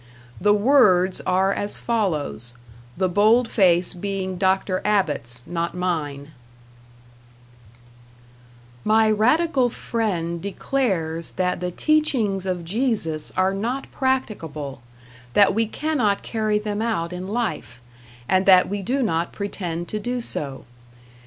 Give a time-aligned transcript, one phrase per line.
[0.41, 2.55] The words are as follows,
[2.97, 4.81] the bold face being Dr.
[4.83, 6.31] Abbott's, not mine:
[8.83, 14.81] My radical friend declares that the teachings of Jesus are not practicable,
[15.33, 17.79] that we cannot carry them out in life,
[18.27, 20.65] and that we do not pretend to do so.